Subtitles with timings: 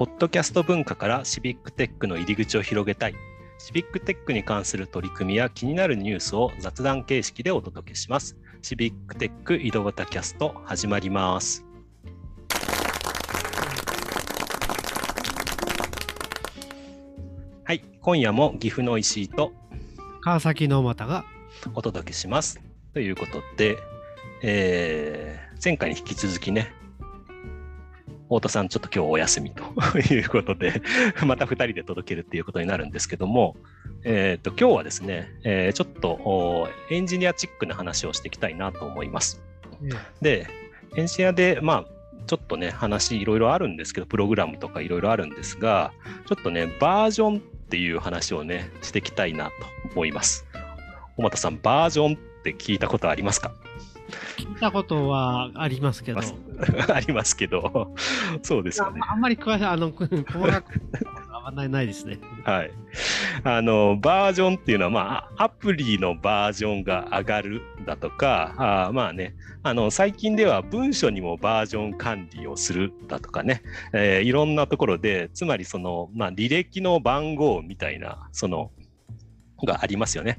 [0.00, 3.14] ポッドキャスト文化からシビックテックの入り口を広げたい。
[3.58, 8.34] シビックテックに関する取り組みや気になるニュースを雑談形式でお届けします。
[8.62, 11.66] シビックテック井戸端キャスト始まります。
[17.64, 19.52] はい、今夜も岐阜の石井と
[20.22, 21.26] 川崎の又が
[21.74, 22.58] お届けします。
[22.94, 23.76] ということで、
[24.42, 26.72] えー、前回に引き続きね、
[28.30, 29.64] 太田さん、ちょっと今日お休みと
[29.98, 30.80] いうことで、
[31.26, 33.56] また2人で届けるっていうことになるんですけども、
[34.04, 39.42] えっ、ー、と、今日はですね、えー、ちょっとエンジニアチックな話をしていきたいなと思います。
[39.82, 39.90] うん、
[40.22, 40.46] で、
[40.96, 41.84] エンジニアで、まあ、
[42.28, 45.92] ちょっとね、話いろいろあるんですけど、プログラムとかいろいろあるんですが、
[46.26, 49.52] ちょっとね、バージョンっていう話をね、していきたいなと
[49.92, 50.46] 思います。
[51.16, 53.52] 小俣さん、バージョンって聞いたことありますか？
[54.36, 56.20] 聞いたことはありますけど。
[56.92, 57.94] ありますけど、
[58.42, 59.00] そうですよね。
[59.08, 60.08] あんまり詳しい、あの、細
[60.46, 60.80] かく
[61.44, 62.18] あんまりないですね。
[62.44, 62.70] はい。
[63.44, 68.54] あの、バージョンっていうのは、まあ、アプリのバージョンが上がるだとか、
[68.88, 78.70] あまあね、あの、最近では文書にもバージョン管理をするだとかね、えー、いろんなところで、つまりその、まあ、履歴の番号みたいな、その、
[79.66, 80.38] がありますよね。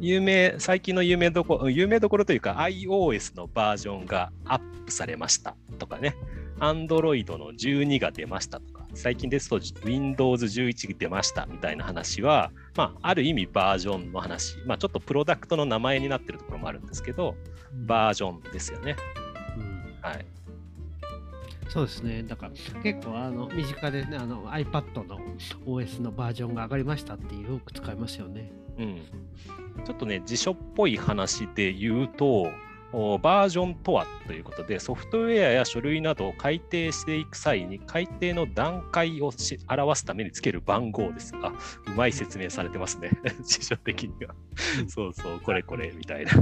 [0.00, 6.16] 有名、最近の有名どころ、有名どころというか iOS のバージョンがアップされましたとかね、
[6.58, 17.34] Android の12が出ましたとか、最近ですと Windows 11が出ましたみたいな話は、まあ、ある意味バージョンの話、まあ、ちょっとプロダクトの名前になってるところもあるんですけど、
[17.72, 18.96] バージョンですよね。
[19.56, 20.24] うん、はい。
[21.70, 22.24] そうですね。
[22.24, 25.20] だから結構あの身近でね、あの iPad の
[25.64, 28.50] OS のバージョンが上がりましたってよく使いますよね。
[28.78, 29.02] うん。
[29.84, 32.50] ちょっとね、辞書っぽい話で言うと、
[32.92, 39.30] バージョンとはということで、ソフトウェアや書類などを改定していく際に、改定の段階を
[39.68, 41.52] 表すためにつける番号ですが、
[41.86, 43.12] うまい説明されてますね、
[43.46, 44.34] 辞書的には。
[44.88, 46.32] そうそう、これこれみたいな。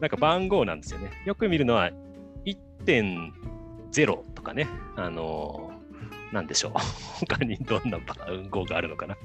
[0.00, 1.10] なんか番号なんですよね。
[1.24, 1.90] よく見るのは
[2.44, 3.53] 1.0
[4.34, 5.72] とかね、あの
[6.32, 6.72] なんでしょう。
[7.26, 9.16] 他にどんな番号があるのかな。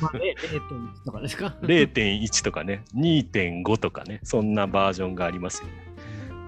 [0.00, 5.72] まあ、0.1とかですか ?0.1 とかね、2.5とかね、そんなバージョンがありますよね。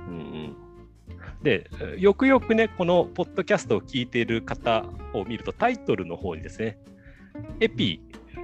[0.08, 0.56] うん、
[1.42, 6.78] で、よくよくね、このポッドキャストを聞いている方を見ると、タイトルの方にですね、
[7.60, 8.00] エピ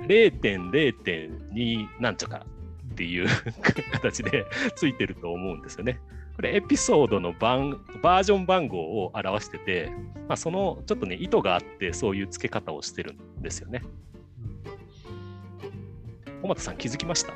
[0.07, 2.47] 0.0.2なんちゃか
[2.93, 3.29] っていう
[3.93, 4.47] 形で
[4.77, 5.99] ついてると思うんですよね。
[6.37, 9.91] これエピソードの番バージョン番号を表してて、
[10.29, 13.83] まあ、そのちょっとね意図があってそういう付け方をしてるんですよね。
[16.43, 17.33] 小俣さん気づきました？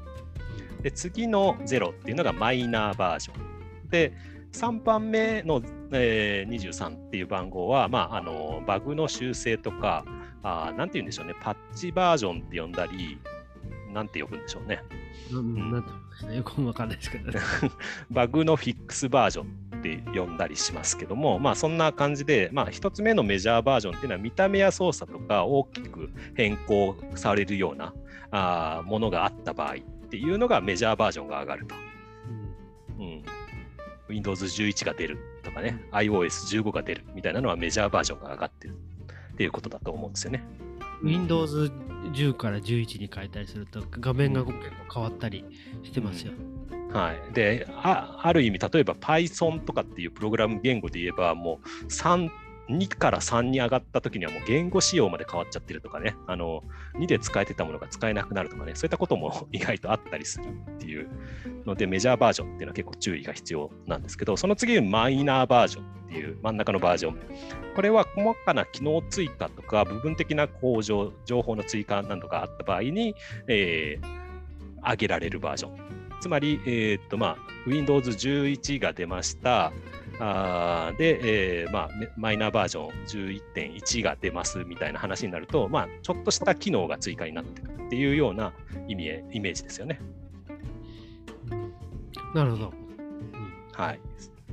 [0.83, 3.41] で、次の0っていうのがマイナーバージョン。
[3.89, 4.13] で、
[4.57, 5.61] 3番目の、
[5.93, 10.05] えー、23っていう番号は、まあ、あのバグの修正とか、
[10.43, 13.19] あなんて言うんでしょうね、パッチバージョンって呼んだり、
[13.93, 14.83] なんて呼ぶんでしょうね。
[15.31, 15.91] うん、なんて
[16.21, 17.39] 言うんね、よくわかんないですけど、ね、
[18.11, 19.47] バグのフィックスバージョン
[19.79, 27.93] って呼んだりしますけども、まあそんな感じで、まあ一つ目のメジャーバージョンっていうのは見た目や操作とか大きく変更されるような
[28.31, 31.75] あものがあった場合っていうのがメジャーバージョンが上がると。
[32.99, 33.36] うん、うん
[34.17, 38.75] Windows 11が出るとかね、iOS15 が出るみたいなのはメジャーバージョンが上がってる。
[39.35, 40.43] っていうことだと思うんですよね。
[41.03, 41.71] Windows
[42.15, 44.55] 10から11に変えたりすると画面が結
[44.89, 45.45] 構変わったり
[45.83, 46.33] してますよ。
[46.71, 52.31] うん、はい、であある意味例えば Python とかっていうプログラム言語で言えばもう3
[52.69, 56.65] 2から3に上がった時にはもう言語仕様まで変わっちゃってるとかね、あの
[56.95, 61.09] 2で使えてたものが使えなくなるとかね、そういったことも 意外とあったりするっていう
[61.65, 67.19] ので、メジャーバージョンっていうのは結構注意が必要なんですけど、その次にマイナーバージョンっていう真ん中のバージョン。
[67.75, 73.15] これは細かな機能追加とか部分的な向上、情報の追加などがあった場合に、
[73.49, 75.87] えー、上げられるバージョン。
[76.21, 79.73] つまり、えー、っとまあ、Windows 11が出ました。
[80.19, 88.53] あで、えーまあ、マイナーバージョン11.1が出ますみたいな話になると、まあ、ちょっとした機能が追加になってくるっていうような
[88.89, 90.01] 意味イメージですよね。
[92.35, 92.73] なるほど。
[93.73, 94.01] はい。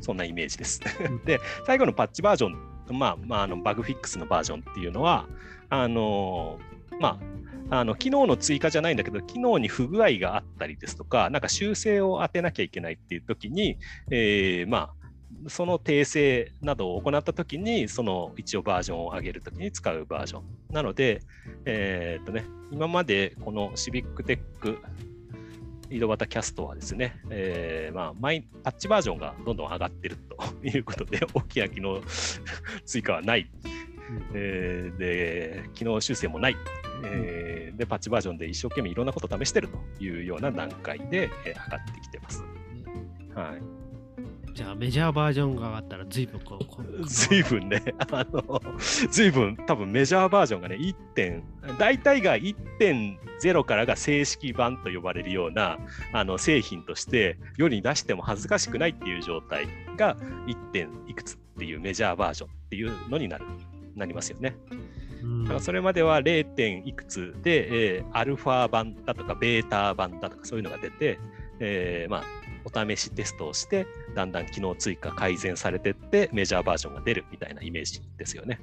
[0.01, 0.81] そんなイメージです。
[1.25, 5.27] で、最後のパッチバージョン、まあ、まあ、あのバグフィックスのバージョンっていうのは、
[5.69, 6.59] あの
[6.99, 7.19] ま
[7.69, 13.77] あ、あの機能の追加じゃないんだけど、機能に不具合があったりですとか、なんか修正を当てなきゃいけないっていう時に、
[14.11, 15.02] えー、まあ、
[15.47, 20.43] その訂正などを行ったときに、その一応バージョンを上げるときに使うバージョン。
[20.69, 21.21] なので、
[21.65, 24.79] えー、っとね、今までこのシビックテック
[25.93, 32.01] 井戸端キャストはですね、えー、まあ、マイパッチバージョンがどんどん上がってるということで、 大きな機能
[32.85, 33.49] 追加はない。
[34.33, 36.55] えー、で、機能修正もない。
[37.05, 42.43] えー、で、パッチバージョンで一生懸命いろんなことを試してるというような段階で、えー、上がってきてます。
[43.35, 43.82] はい。
[44.53, 47.05] じゃあメジャーバージョンが上がったら随分こう。
[47.07, 48.61] 随分ね、 あの、
[49.09, 51.43] 随分多分メジャーバージョンがね、1点、
[51.79, 55.79] 大体が1.0からが正式版と呼ばれるような
[56.11, 59.67] あの製品として世に出しても恥ずかしくないっていう状態
[59.97, 60.15] が
[60.47, 63.45] 1点いくつっていうメジャーバージョンっていうのになる、
[63.95, 64.55] なりますよね。
[65.43, 66.45] だからそれまでは 0.
[66.45, 71.17] 点いくつで、えー、アルファ版だとかベータ版だとかそういうのが出て、
[71.59, 72.23] えー、まあ
[72.65, 78.59] お試しテストをして、だんだん機能追加改善されてって、メジャーバージョンが出るみたいなイメージですよね。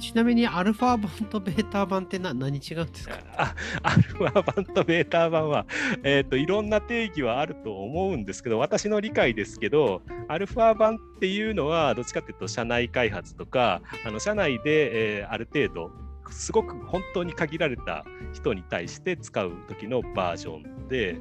[0.00, 3.18] ちなみに、アルファ版とベータ版って何何違うんですか？
[3.36, 5.66] あアルファ版とベータ版は、
[6.02, 15.90] えーと、いろんな定義はあると思うんですけど、私の理解ですけど、アルファ版っていうのは、どっちかっていうと、社内開発とか、あの社内で、えー、ある程度、
[16.30, 21.18] すごく本当に限られた人に対して使う時のバージョンで、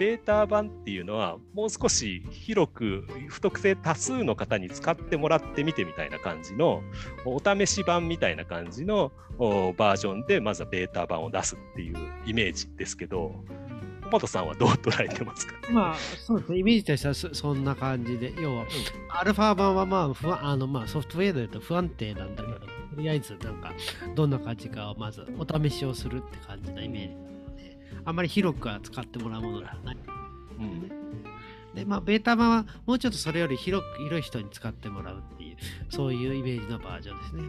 [0.00, 6.82] ベータ版っていうのはもう少し広く不特定多数の方に使ってもらってみてみたいな感じの
[7.26, 13.34] お試し版みたいな感じのバージョンでまずはベータ版を出すっていうイメージですけど
[14.04, 18.64] 小本さんはどう捉えてますかまあそうですねイメージとしてはそんな感じで要は、
[19.10, 22.66] アルファ版はまあ不あのまあソフトウェアで言うと不安定なんだけどと
[22.96, 23.74] りあえずなんか
[24.14, 27.29] どんな感じかをまずお試しをするって感じのイメージ。
[28.04, 29.96] あまり広くは使ってもらうものではない。
[30.58, 30.99] うん、
[31.74, 35.56] で、まあ、ベータ版はもうちょっとそれより広く、広い人に使ってもらうっていう、
[35.88, 37.42] そういうイメージのバージョンですね。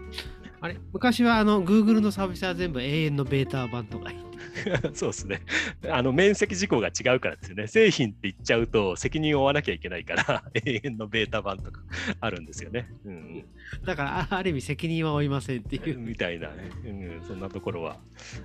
[0.64, 4.12] あれ昔はあの Google のサービスは全部永遠のベータ版とか
[4.94, 5.42] そうですね。
[5.90, 7.68] あの面積事項が違うからですよね。
[7.68, 11.82] 製品って言っちゃうと責任を負わなきゃいけないから 永遠のベータ版とか
[12.22, 12.88] あるんですよね。
[13.06, 13.46] うん、
[13.84, 15.98] だからある意味責任は負いませんっていう。
[15.98, 16.90] みたいなね、う
[17.24, 18.00] ん、そんなところは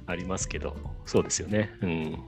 [0.07, 1.77] ありますけど、そうですよね。
[1.83, 2.19] うん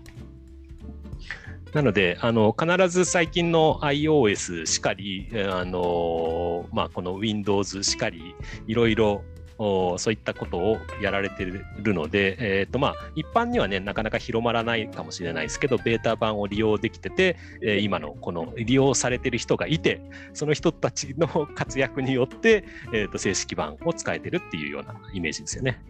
[1.72, 8.34] なので、あの必ず最近の iOS しかり、あのまあ、この Windows しかり、
[8.66, 9.22] いろいろ
[9.58, 20.00] そういったことをやられてるので、えーとまあ、一般にはね、なかなか広まらないかもしれないですけど、ベータ版を利用できてて、えー、今のこの利用されてる人がいて、
[20.32, 25.82] その人たちの活躍によって、えー、と正式版を使えてるっていうようなイメージですよね。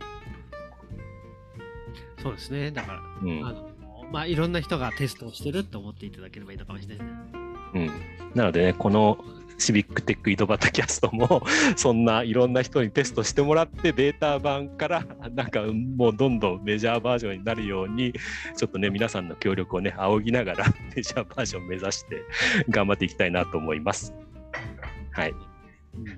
[2.22, 2.70] そうですね。
[2.70, 3.68] だから、うん、あの
[4.12, 7.48] まあ、いろんな人がテストをしてると思っていただければいいのかもしれないですね。
[7.74, 7.90] うん、
[8.34, 9.18] なのでね、この
[9.58, 11.42] シビックテック井戸端キャストも
[11.76, 18.12] そんないろんな人にテストしてもらってベータ版からなんかもうどんどんメジャーバージョンになるように
[18.56, 22.22] ちょっとね皆さんの協力をね仰ぎながらメジャーバージョン目指して
[22.70, 24.14] 頑張っていきたいなと思います。
[25.10, 25.34] はい。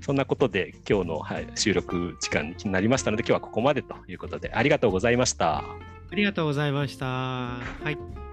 [0.02, 5.64] そんなことで今日の、はい、収録時間になりましたので今日はここまでということでありがとうございました。
[6.10, 7.06] ありがとうございました。
[7.06, 8.29] はい。